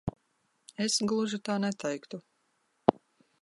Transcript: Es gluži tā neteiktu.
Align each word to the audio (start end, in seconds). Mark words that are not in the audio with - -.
Es 0.85 0.95
gluži 1.11 1.39
tā 1.49 1.59
neteiktu. 1.67 2.21